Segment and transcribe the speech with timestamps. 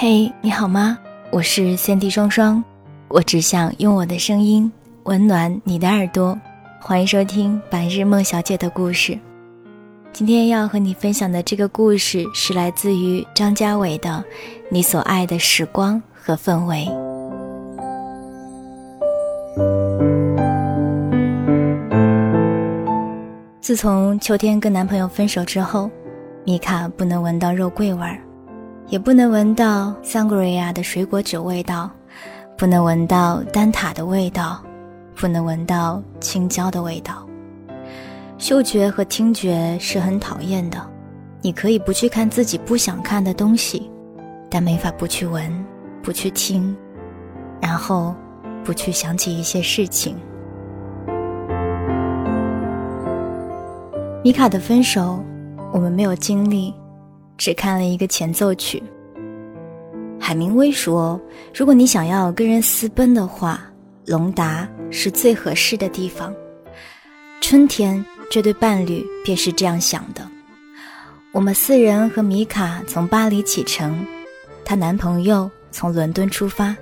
[0.00, 0.96] 嘿，你好吗？
[1.32, 2.62] 我是三 D 双双，
[3.08, 4.70] 我只想用我的声音
[5.02, 6.38] 温暖你的耳朵。
[6.80, 9.18] 欢迎收听白日梦小姐的故事。
[10.12, 14.08] 今天要和你分享的这个故事是来自于张家伟的
[14.70, 16.86] 《你所爱的时光和氛围》。
[23.60, 25.90] 自从秋天跟男朋友分手之后，
[26.44, 28.20] 米卡不能闻到肉桂味儿。
[28.90, 31.90] 也不能闻到桑格瑞亚的水果酒味道，
[32.56, 34.62] 不能闻到丹塔的味道，
[35.14, 37.26] 不能闻到青椒的味道。
[38.38, 40.78] 嗅觉和听觉是很讨厌的，
[41.42, 43.90] 你可以不去看自己不想看的东西，
[44.48, 45.52] 但没法不去闻，
[46.02, 46.74] 不去听，
[47.60, 48.14] 然后
[48.64, 50.16] 不去想起一些事情。
[54.24, 55.22] 米卡的分手，
[55.74, 56.72] 我们没有经历。
[57.38, 58.82] 只看了一个前奏曲。
[60.20, 61.18] 海明威说
[61.54, 63.62] ：“如果你想要跟人私奔的话，
[64.04, 66.34] 隆达是最合适的地方。
[67.40, 70.28] 春天，这对伴侣便是这样想的。
[71.32, 74.04] 我们四人和米卡从巴黎启程，
[74.64, 76.76] 她男朋友从伦敦出发，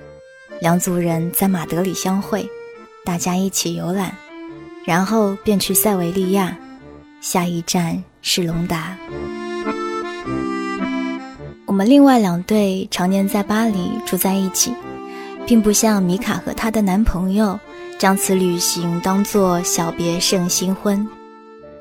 [0.61, 2.49] 两组人在马德里相会，
[3.05, 4.13] 大家一起游览，
[4.85, 6.57] 然后便去塞维利亚，
[7.21, 8.97] 下一站是隆达。”
[11.77, 14.73] 我们另外两对常年在巴黎住在一起，
[15.45, 17.61] 并不像米卡和她的男朋友
[17.99, 21.07] 将此旅行当作小别胜新婚。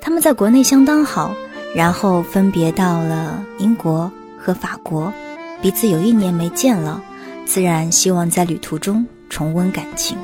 [0.01, 1.33] 他们在国内相当好，
[1.73, 5.13] 然后分别到了英国和法国，
[5.61, 7.01] 彼此有一年没见了，
[7.45, 10.17] 自然希望在旅途中重温感情。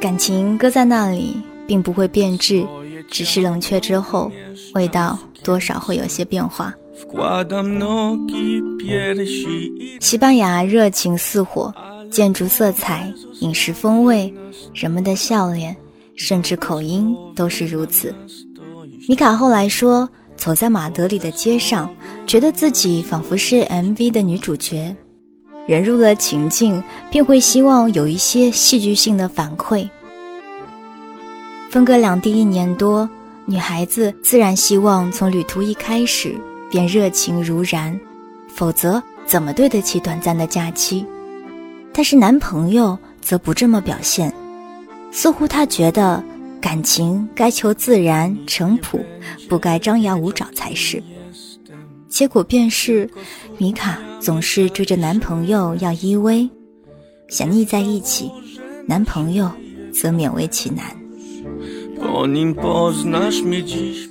[0.00, 2.66] 感情搁在那里，并不会变质，
[3.08, 4.32] 只是冷却之后，
[4.74, 6.74] 味道多少会有些变化。
[10.00, 11.72] 西班牙热情似火，
[12.10, 14.32] 建筑色彩、饮食风味、
[14.74, 15.76] 人们的笑脸，
[16.16, 18.14] 甚至口音都是如此。
[19.08, 21.92] 米卡后来说，走在马德里的街上，
[22.26, 24.94] 觉得自己仿佛是 MV 的女主角，
[25.66, 29.88] 人入了情境，便会希望有一些戏剧性的反馈。
[31.70, 33.08] 分隔两地一年多，
[33.46, 36.34] 女孩子自然希望从旅途一开始。
[36.72, 38.00] 便热情如燃，
[38.48, 41.04] 否则怎么对得起短暂的假期？
[41.92, 44.32] 但是男朋友则不这么表现，
[45.10, 46.24] 似乎他觉得
[46.62, 48.98] 感情该求自然淳朴，
[49.50, 51.02] 不该张牙舞爪才是。
[52.08, 53.06] 结果便是，
[53.58, 56.48] 米卡总是追着男朋友要依偎，
[57.28, 58.30] 想腻在一起，
[58.86, 59.50] 男朋友
[59.92, 60.86] 则勉为其难。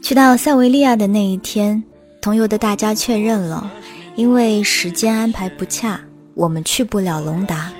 [0.03, 1.83] 去到塞维利亚的那一天。
[2.21, 3.69] 同游的大家确认了，
[4.15, 5.99] 因为时间安排不恰，
[6.35, 7.71] 我们去不了隆达。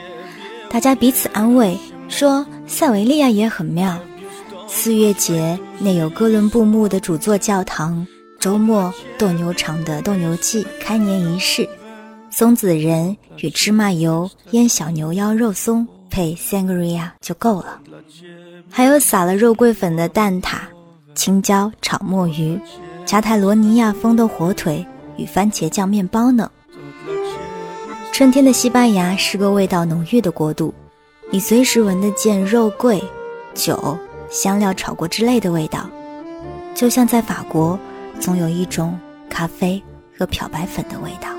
[0.67, 1.77] 大家彼此安慰
[2.09, 3.97] 说，塞维利亚也很妙。
[4.67, 8.05] 四月节内有哥伦布墓的主座教堂，
[8.39, 11.69] 周末斗牛场的斗牛季开年仪式，
[12.31, 17.79] 松子仁与芝麻油腌小牛腰肉松配 sangria 就够了。
[18.71, 20.59] 还有撒了肉桂粉的蛋挞，
[21.13, 22.57] 青椒炒墨鱼。
[23.05, 24.85] 加泰罗尼亚风的火腿
[25.17, 26.49] 与番茄酱面包呢。
[28.13, 30.73] 春天的西班牙是个味道浓郁的国度，
[31.29, 33.03] 你随时闻得见肉桂、
[33.53, 33.97] 酒、
[34.29, 35.89] 香料炒过之类的味道，
[36.75, 37.79] 就像在法国，
[38.19, 38.97] 总有一种
[39.29, 39.81] 咖啡
[40.17, 41.29] 和漂白粉的味道。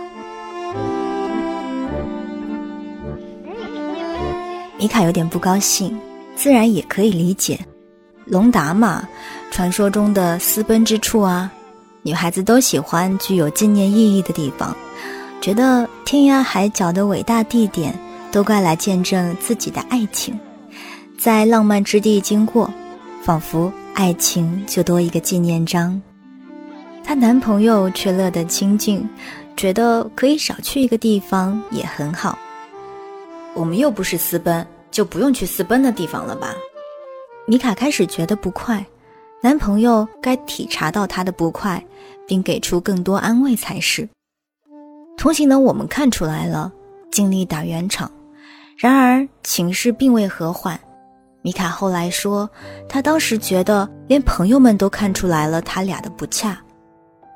[4.76, 5.96] 米卡有点不高兴，
[6.34, 7.60] 自然也可以理解，
[8.24, 9.08] 隆达嘛，
[9.52, 11.52] 传说中的私奔之处啊。
[12.02, 14.74] 女孩子都喜欢具有纪念意义的地方，
[15.40, 17.96] 觉得天涯海角的伟大地点
[18.32, 20.36] 都该来见证自己的爱情，
[21.16, 22.68] 在浪漫之地经过，
[23.22, 26.00] 仿佛爱情就多一个纪念章。
[27.04, 29.08] 她男朋友却乐得清静，
[29.56, 32.36] 觉得可以少去一个地方也很好。
[33.54, 36.54] 我们又不是私奔，就不用去私奔的地方了吧？
[37.46, 38.84] 米卡开始觉得不快。
[39.44, 41.84] 男朋友该体察到她的不快，
[42.28, 44.08] 并给出更多安慰才是。
[45.16, 46.70] 同行的我们看出来了，
[47.10, 48.08] 尽力打圆场。
[48.76, 50.78] 然而情势并未和缓。
[51.42, 52.48] 米卡后来说，
[52.88, 56.56] 她当时觉得连朋友们都看出来了他俩的不恰，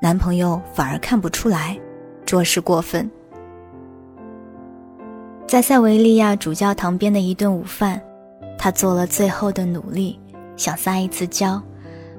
[0.01, 1.77] 男朋友反而看不出来，
[2.25, 3.09] 着实过分。
[5.45, 8.01] 在塞维利亚主教堂边的一顿午饭，
[8.57, 10.17] 他做了最后的努力，
[10.55, 11.61] 想撒一次娇。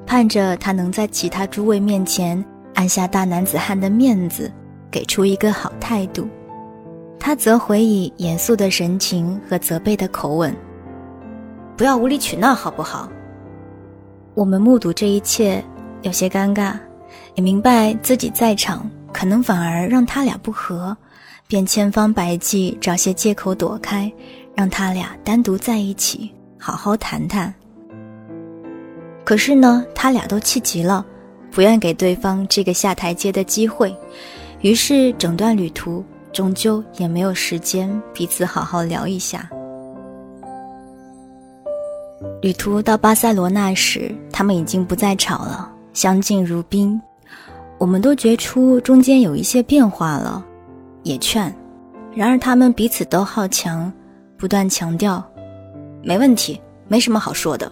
[0.08, 2.42] 盼着他能在其他诸位面前
[2.74, 4.50] 按下大男子汉的面子，
[4.90, 6.26] 给出一个好态度。
[7.20, 10.56] 他则回以严肃的神情和责备的口吻
[11.76, 13.06] ：“不要无理取闹，好不好？”
[14.32, 15.62] 我们目睹这一切，
[16.00, 16.72] 有些尴尬，
[17.34, 20.96] 也明白自己在场可能反而让他俩不和，
[21.46, 24.10] 便千方百计找些借口躲开，
[24.56, 27.52] 让他俩单独在一起好好谈谈。
[29.28, 31.04] 可是呢，他俩都气急了，
[31.50, 33.94] 不愿给对方这个下台阶的机会，
[34.62, 36.02] 于是整段旅途。
[36.32, 39.50] 终究也没有时间彼此好好聊一下。
[42.40, 46.98] 旅途到巴塞罗那时，他们已经不再吵了，相敬如宾。
[47.76, 50.42] 我们都觉出中间有一些变化了，
[51.02, 51.54] 也劝。
[52.14, 53.92] 然而他们彼此都好强，
[54.38, 55.22] 不断强调
[56.02, 56.58] ：“没问题，
[56.88, 57.70] 没什么好说的。”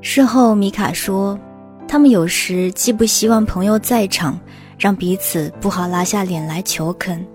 [0.00, 1.38] 事后米卡说，
[1.86, 4.38] 他们有时既不希望朋友在场。
[4.78, 7.26] 让彼此不好拉下脸来求肯，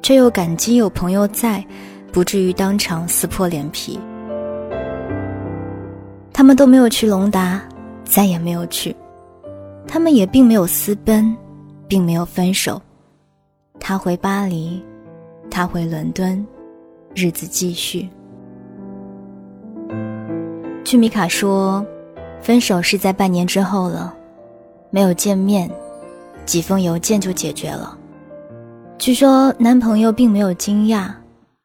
[0.00, 1.66] 却又感激有朋友在，
[2.12, 3.98] 不至于当场撕破脸皮。
[6.32, 7.60] 他们都没有去隆达，
[8.04, 8.94] 再也没有去。
[9.88, 11.36] 他们也并没有私奔，
[11.88, 12.80] 并没有分手。
[13.80, 14.80] 他回巴黎，
[15.50, 16.46] 他回伦敦，
[17.12, 18.08] 日子继续。
[20.84, 21.84] 据米卡说，
[22.44, 24.14] 分手是在半年之后了，
[24.90, 25.68] 没有见面。
[26.44, 27.96] 几封邮件就解决了。
[28.98, 31.10] 据说男朋友并没有惊讶，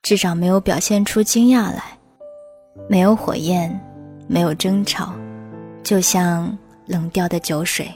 [0.02, 1.84] 至少没有表现出惊讶来，
[2.88, 3.78] 没有火焰，
[4.26, 5.12] 没有争吵，
[5.84, 7.92] 就像冷掉的酒水。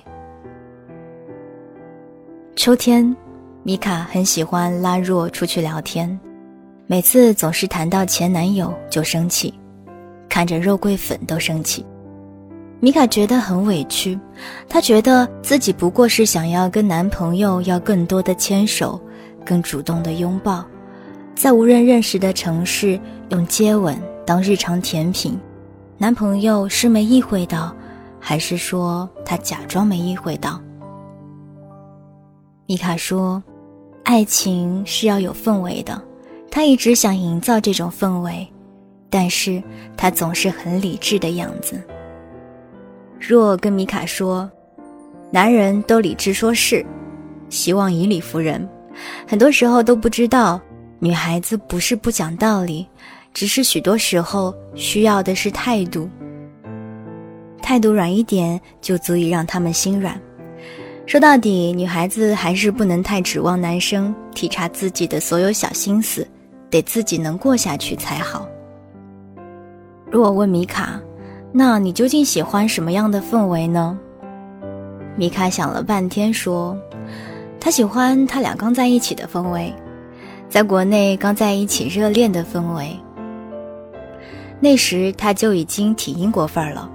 [2.57, 3.15] 秋天，
[3.63, 6.19] 米卡很喜欢拉若出去聊天，
[6.85, 9.53] 每次总是谈到前男友就生气，
[10.27, 11.85] 看着肉桂粉都生气。
[12.83, 14.19] 米卡觉得很委屈，
[14.68, 19.00] 她觉得自己不过是想要跟男朋友要更多的牵手，
[19.45, 20.65] 更主动的拥抱，
[21.33, 23.00] 在无人认识的城市
[23.30, 25.39] 用接吻当日常甜品。
[25.97, 27.74] 男朋友是没意会到，
[28.19, 30.59] 还是说他假装没意会到？
[32.65, 33.41] 米卡说
[34.03, 36.03] ：“爱情是要有氛围的，
[36.51, 38.45] 他一直想营造这种氛围，
[39.09, 39.63] 但是
[39.95, 41.81] 他总是很理智的样子。”
[43.25, 44.52] 若跟米卡说
[45.31, 46.86] ：“男人都理智说是，
[47.50, 48.68] 希望以理服人，
[49.25, 50.60] 很多时候都不知道，
[51.00, 52.86] 女孩子不是不讲道理，
[53.34, 56.10] 只是许多时候需要的是态度。
[57.62, 60.19] 态度软一点，就足以让他们心软。
[61.06, 66.28] 说到底，女孩子还是不能太指望男生体察自己的所有小心思，
[66.69, 68.46] 得自己能过下去才好。”
[70.12, 71.00] 若问米卡。
[71.56, 73.96] 那你究竟喜欢什么样的氛围呢？
[75.16, 76.76] 米卡想了半天，说
[77.62, 79.72] ：“他喜欢他俩刚在一起的氛围，
[80.50, 83.00] 在国内刚在一起热恋的氛围。
[84.60, 86.90] 那时他就已经挺英国范儿了，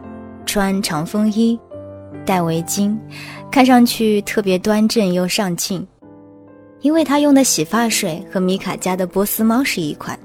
[0.44, 1.56] 穿长风衣，
[2.26, 2.98] 戴围巾，
[3.52, 5.86] 看上去特别端正又上镜。
[6.80, 10.18] 因为他用的洗发水和米卡家的波斯猫是一款，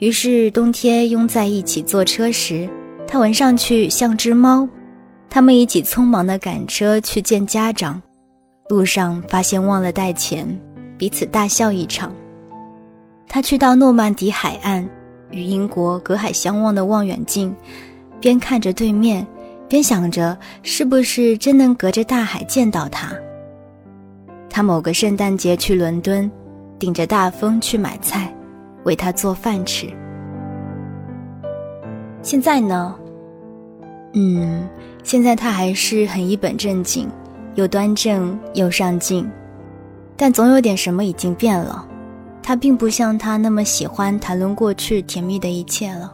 [0.00, 2.68] 于是冬天拥在一起坐车时。”
[3.06, 4.68] 他闻上去像只猫，
[5.30, 8.00] 他们一起匆忙地赶车去见家长，
[8.68, 10.46] 路上发现忘了带钱，
[10.98, 12.12] 彼此大笑一场。
[13.28, 14.88] 他去到诺曼底海岸，
[15.30, 17.54] 与英国隔海相望的望远镜，
[18.20, 19.26] 边看着对面，
[19.68, 23.12] 边想着是不是真能隔着大海见到他。
[24.50, 26.30] 他某个圣诞节去伦敦，
[26.78, 28.32] 顶着大风去买菜，
[28.84, 29.92] 为他做饭吃。
[32.24, 32.96] 现在呢？
[34.14, 34.66] 嗯，
[35.02, 37.06] 现在他还是很一本正经，
[37.54, 39.30] 又端正又上进，
[40.16, 41.86] 但总有点什么已经变了。
[42.42, 46.10] 他并不像他那么喜欢谈论过去甜蜜的一切了，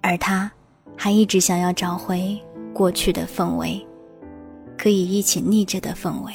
[0.00, 0.50] 而他，
[0.96, 2.36] 还一直想要找回
[2.72, 3.80] 过去的氛围，
[4.76, 6.32] 可以一起腻着的氛围。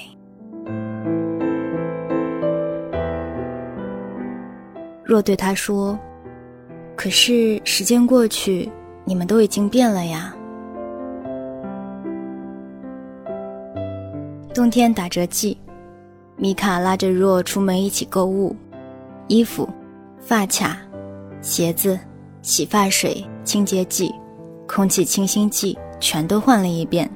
[5.04, 6.00] 若对他说
[6.96, 8.70] ：“可是时间过去，
[9.08, 10.36] 你们都已经变了呀。”
[14.54, 15.58] 冬天打折季，
[16.36, 18.54] 米卡拉着若出门一起购物，
[19.28, 19.70] 衣服、
[20.20, 20.78] 发卡、
[21.42, 21.98] 鞋子、
[22.42, 24.14] 洗发水、清洁剂、
[24.68, 27.10] 空气清新剂全都换了一遍。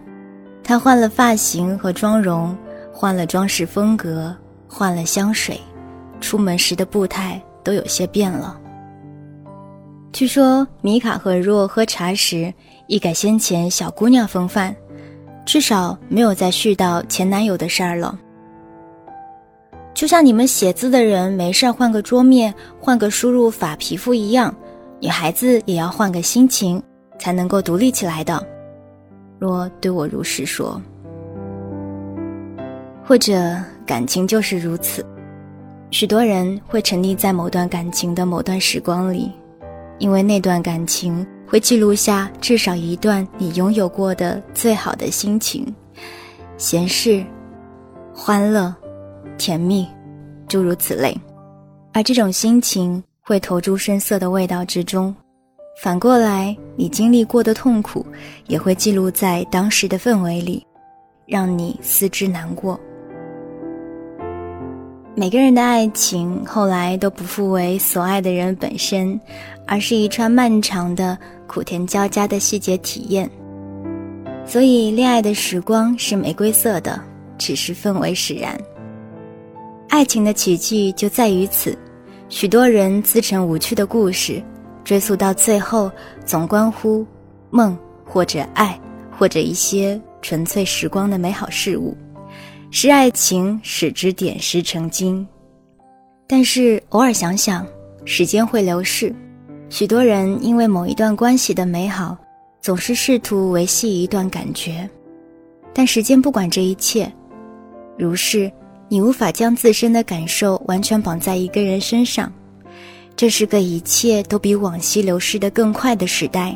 [0.63, 2.55] 他换了发型和妆容，
[2.93, 4.33] 换了装饰风格，
[4.67, 5.60] 换了香水，
[6.19, 8.61] 出门时的步态都有些变了。
[10.13, 12.53] 据说米卡和若喝茶时，
[12.88, 14.75] 一改先前小姑娘风范。
[15.46, 18.18] 至少没有再絮叨前男友的事儿了。
[19.94, 24.53] 就像你们写字的人没事换个桌面、换个输入法皮肤一样，
[25.00, 26.82] 女孩子也要换个心情，
[27.18, 28.46] 才能够独立起来的。
[29.39, 30.80] 若对我如是说，
[33.03, 35.03] 或者感情就是如此，
[35.89, 39.32] 许多人会沉溺在某段感情的某段时光里，
[40.01, 45.63] 因为那段感情会记录下至少一段你拥有过的最好的心情，
[46.58, 47.24] 闲适、
[48.13, 48.74] 欢乐。
[49.38, 49.88] 甜蜜，
[50.48, 51.15] 诸如此类，
[51.93, 55.15] 而这种心情会投诸深色的味道之中。
[55.81, 58.05] 反过来，你经历过的痛苦
[58.46, 60.63] 也会记录在当时的氛围里，
[61.25, 62.79] 让你思之难过。
[65.13, 69.20] 每个人的爱情后来都不复为所爱的人本身，
[69.68, 73.30] 而是一串漫长的苦甜交加的细节体验。
[74.46, 76.98] 所以，恋爱的时光是玫瑰色的，
[77.38, 78.58] 只是氛围使然。
[79.89, 81.77] 爱情的奇迹就在于此，
[82.30, 84.41] 许多人自成无趣的故事，
[84.86, 85.91] 追溯到最后，
[86.25, 87.06] 总关乎
[87.50, 88.80] 梦或者爱，
[89.12, 91.96] 或者一些纯粹时光的美好事物，
[92.74, 95.28] 是爱情使之点石成金。
[96.25, 97.68] 但是偶尔想想，
[98.06, 99.13] 时间会流逝，
[99.70, 102.18] 许多人因为某一段关系的美好，
[102.62, 104.90] 总是试图维系一段感觉，
[105.74, 107.12] 但时间不管这一切，
[107.98, 108.51] 如是。
[108.88, 112.30] 你无法将自身的感受完全绑在一个人身上，
[113.16, 116.54] 这是个一切都比往昔流逝的更快的时代，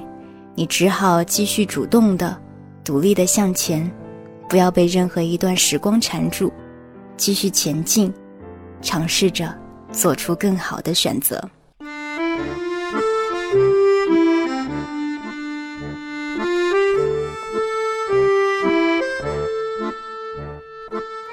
[0.54, 2.38] 你只好继续主动的、
[2.84, 3.90] 独立的向前，
[4.48, 6.52] 不要被任何一段时光缠住，
[7.18, 8.14] 继续前进，
[8.82, 9.54] 尝试着
[9.92, 11.50] 做出更好的选择。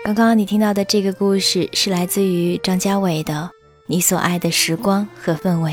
[0.04, 3.33] 刚刚你听到的这个故事是来自于张家伟的
[3.87, 5.71] 《你所爱的时光和氛围》，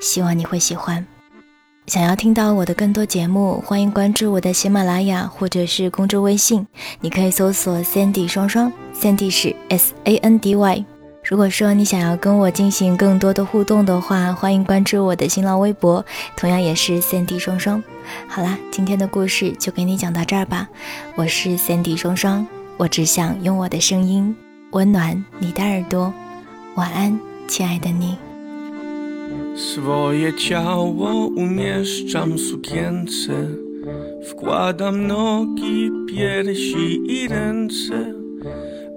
[0.00, 1.04] 希望你会喜欢。
[1.92, 6.66] 想要听到我的更多节目，欢迎关注我的喜马拉雅或者是公众微信，
[7.02, 10.86] 你可以搜索 Sandy 双双，Sandy 是 S A N D Y。
[11.22, 16.02] 如果说你想要跟我进行更多的互动的话，欢迎关注我的新浪微博，
[16.34, 17.84] 同样也是 Sandy 双双。
[18.26, 20.66] 好啦，今天的故事就给你讲到这儿吧，
[21.14, 22.46] 我是 Sandy 双双。
[22.78, 24.34] 我只想用我的声音
[24.70, 26.10] 温暖你的耳朵，
[26.74, 28.16] 晚安，亲爱的你。
[29.54, 33.48] Swoje ciało umieszczam sukience,
[34.30, 38.14] wkładam nogi, piersi i ręce,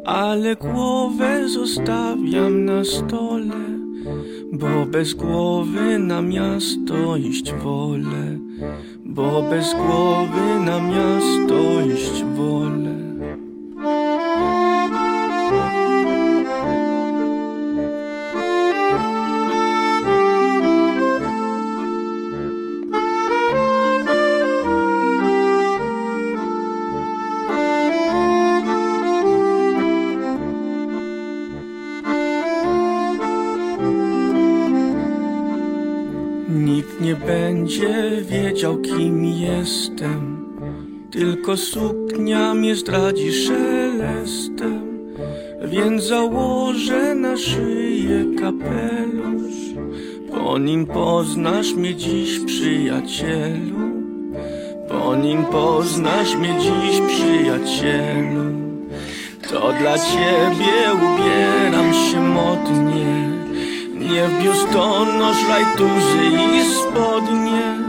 [0.06, 3.80] ale głowę zostawiam na stole,
[4.54, 8.40] bo bez głowy na miasto iść wolę,
[9.06, 11.15] bo bez głowy na miasto
[39.60, 40.46] jestem.
[41.12, 44.82] Tylko suknia mnie zdradzi szelestem.
[45.66, 49.56] Więc założę na szyję kapelusz.
[50.32, 53.80] Po nim poznasz mnie dziś, przyjacielu.
[54.90, 58.46] Po nim poznasz mnie dziś, przyjacielu.
[59.50, 63.30] To dla ciebie ubieram się modnie.
[63.94, 67.85] Nie w biustonosz, rajtuzy i spodnie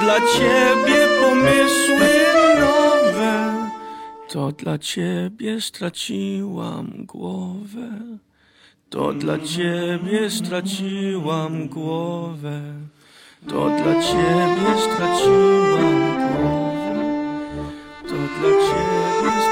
[0.00, 2.08] dla ciebie pomysły
[2.60, 3.68] nowe.
[4.28, 7.88] To dla ciebie straciłam głowę.
[8.90, 12.60] To dla ciebie straciłam głowę.
[13.48, 16.94] To dla ciebie straciłam głowę.
[18.02, 19.47] To dla ciebie